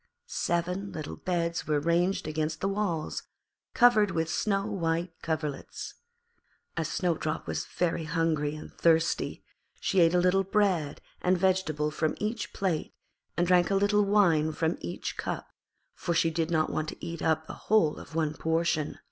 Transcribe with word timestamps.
Seven 0.25 0.91
little 0.91 1.15
beds 1.17 1.67
were 1.67 1.79
ranged 1.79 2.27
against 2.27 2.59
the 2.59 2.67
walls, 2.67 3.21
covered 3.75 4.09
with 4.09 4.29
snow 4.31 4.65
white 4.65 5.11
coverlets. 5.21 5.93
As 6.75 6.87
Snowdrop 6.89 7.45
was 7.45 7.67
very 7.67 8.05
hungry 8.05 8.55
and 8.55 8.73
thirsty 8.73 9.43
she 9.79 9.99
ate 9.99 10.15
a 10.15 10.19
little 10.19 10.43
bread 10.43 11.01
and 11.21 11.37
vegetable 11.37 11.91
from 11.91 12.15
each 12.17 12.51
plate, 12.51 12.95
and 13.37 13.45
drank 13.45 13.69
a 13.69 13.75
little 13.75 14.03
wine 14.03 14.53
from 14.53 14.79
each 14.81 15.17
cup, 15.17 15.49
for 15.93 16.15
she 16.15 16.31
did 16.31 16.49
not 16.49 16.71
want 16.71 16.89
to 16.89 17.05
eat 17.05 17.21
up 17.21 17.45
the 17.45 17.53
whole 17.69 17.97
of 17.99 18.15
one 18.15 18.33
portion. 18.33 18.97